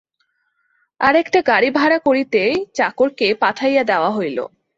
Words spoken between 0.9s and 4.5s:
আর-একটা গাড়ি ভাড়া করিতে চাকরকে পাঠাইয়া দেওয়া হইল।